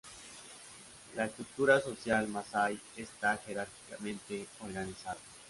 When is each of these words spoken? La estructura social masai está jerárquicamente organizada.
La 1.15 1.25
estructura 1.25 1.79
social 1.79 2.27
masai 2.27 2.81
está 2.97 3.37
jerárquicamente 3.37 4.47
organizada. 4.61 5.19